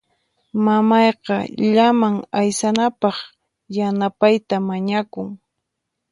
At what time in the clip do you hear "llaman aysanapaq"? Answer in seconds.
1.75-3.17